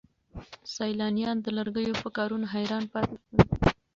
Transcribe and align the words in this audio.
سیلانیان 0.75 1.37
د 1.41 1.47
لرګیو 1.57 1.99
په 2.03 2.09
کارونو 2.17 2.45
حیران 2.53 2.83
پاتې 2.93 3.15
شول. 3.23 3.37